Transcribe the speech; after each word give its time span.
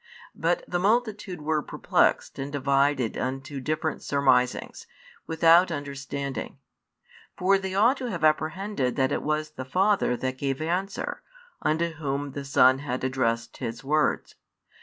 But 0.33 0.63
the 0.67 0.79
multitude 0.79 1.43
were 1.43 1.61
perplexed 1.61 2.39
and 2.39 2.51
divided 2.51 3.19
unto 3.19 3.59
different 3.59 4.01
surmisings, 4.01 4.87
without 5.27 5.69
understanding. 5.71 6.57
For 7.37 7.59
they 7.59 7.75
ought 7.75 7.97
to 7.97 8.09
have 8.09 8.23
apprehended 8.23 8.95
that 8.95 9.11
it 9.11 9.21
was 9.21 9.51
the 9.51 9.63
Father 9.63 10.17
that 10.17 10.39
gave 10.39 10.59
answer, 10.59 11.21
unto 11.61 11.89
Whom 11.91 12.31
the 12.31 12.45
Son 12.45 12.79
had 12.79 13.03
addressed 13.03 13.57
His 13.57 13.83
words. 13.83 14.33